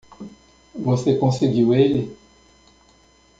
Você 0.73 1.15
conseguiu 1.15 1.75
ele? 1.75 2.17